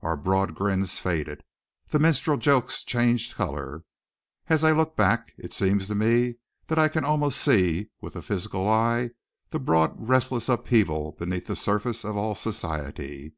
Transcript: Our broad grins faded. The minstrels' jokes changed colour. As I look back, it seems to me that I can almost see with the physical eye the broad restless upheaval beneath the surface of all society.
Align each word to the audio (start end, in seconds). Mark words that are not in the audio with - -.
Our 0.00 0.16
broad 0.16 0.54
grins 0.54 0.98
faded. 0.98 1.44
The 1.90 1.98
minstrels' 1.98 2.40
jokes 2.42 2.82
changed 2.82 3.36
colour. 3.36 3.84
As 4.48 4.64
I 4.64 4.72
look 4.72 4.96
back, 4.96 5.34
it 5.36 5.52
seems 5.52 5.88
to 5.88 5.94
me 5.94 6.36
that 6.68 6.78
I 6.78 6.88
can 6.88 7.04
almost 7.04 7.38
see 7.38 7.90
with 8.00 8.14
the 8.14 8.22
physical 8.22 8.66
eye 8.66 9.10
the 9.50 9.58
broad 9.58 9.94
restless 10.08 10.48
upheaval 10.48 11.12
beneath 11.18 11.44
the 11.48 11.54
surface 11.54 12.02
of 12.02 12.16
all 12.16 12.34
society. 12.34 13.34